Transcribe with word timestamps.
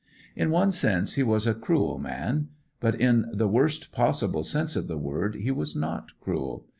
In 0.35 0.49
one 0.49 0.71
sense 0.71 1.13
he 1.13 1.21
was 1.21 1.45
a 1.45 1.53
cruel 1.53 1.99
man; 1.99 2.47
but 2.79 2.99
in 2.99 3.29
the 3.31 3.47
worst 3.47 3.91
possible 3.91 4.43
sense 4.43 4.75
of 4.75 4.87
the 4.87 4.97
word 4.97 5.35
he 5.35 5.51
was 5.51 5.75
not 5.75 6.13
cruel. 6.19 6.65